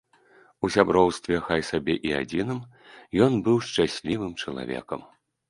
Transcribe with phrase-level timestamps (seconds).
[0.67, 2.59] У сяброўстве, хай сабе і адзіным,
[3.27, 4.99] ён быў шчаслівым чалавекам.